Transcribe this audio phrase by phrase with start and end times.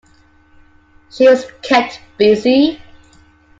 [1.11, 2.81] She was kept busy.